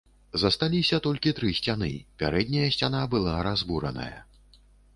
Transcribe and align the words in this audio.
Засталіся 0.43 0.99
толькі 1.07 1.33
тры 1.41 1.51
сцяны, 1.59 1.91
пярэдняя 2.23 2.73
сцяна 2.77 3.05
была 3.15 3.37
разбураная. 3.49 4.13